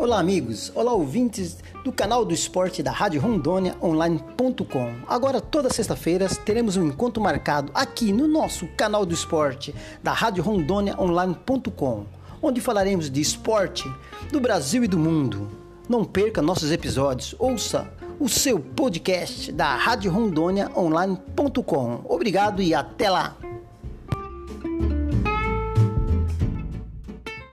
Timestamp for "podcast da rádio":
18.58-20.10